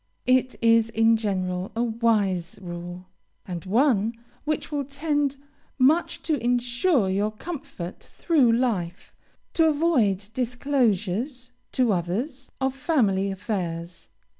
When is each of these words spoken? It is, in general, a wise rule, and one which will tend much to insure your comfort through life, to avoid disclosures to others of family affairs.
It 0.25 0.55
is, 0.63 0.89
in 0.89 1.15
general, 1.15 1.71
a 1.75 1.83
wise 1.83 2.57
rule, 2.59 3.05
and 3.47 3.63
one 3.65 4.15
which 4.45 4.71
will 4.71 4.83
tend 4.83 5.37
much 5.77 6.23
to 6.23 6.43
insure 6.43 7.07
your 7.07 7.29
comfort 7.29 7.99
through 7.99 8.51
life, 8.51 9.13
to 9.53 9.65
avoid 9.69 10.25
disclosures 10.33 11.51
to 11.73 11.93
others 11.93 12.49
of 12.59 12.73
family 12.75 13.29
affairs. 13.29 14.09